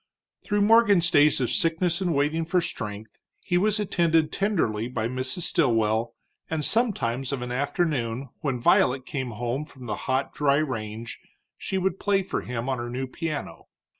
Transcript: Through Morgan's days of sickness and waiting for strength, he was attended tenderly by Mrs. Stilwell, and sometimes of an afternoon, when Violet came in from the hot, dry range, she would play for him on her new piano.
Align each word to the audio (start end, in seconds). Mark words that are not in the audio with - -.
Through 0.43 0.61
Morgan's 0.63 1.11
days 1.11 1.39
of 1.39 1.51
sickness 1.51 2.01
and 2.01 2.15
waiting 2.15 2.43
for 2.43 2.59
strength, 2.59 3.19
he 3.39 3.55
was 3.55 3.79
attended 3.79 4.31
tenderly 4.31 4.87
by 4.87 5.07
Mrs. 5.07 5.43
Stilwell, 5.43 6.15
and 6.49 6.65
sometimes 6.65 7.31
of 7.31 7.43
an 7.43 7.51
afternoon, 7.51 8.29
when 8.39 8.59
Violet 8.59 9.05
came 9.05 9.31
in 9.33 9.65
from 9.65 9.85
the 9.85 9.95
hot, 10.09 10.33
dry 10.33 10.57
range, 10.57 11.19
she 11.55 11.77
would 11.77 11.99
play 11.99 12.23
for 12.23 12.41
him 12.41 12.67
on 12.67 12.79
her 12.79 12.89
new 12.89 13.05
piano. 13.05 13.67